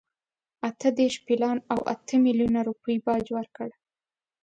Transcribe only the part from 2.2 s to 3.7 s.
میلیونه روپۍ باج ورکړ.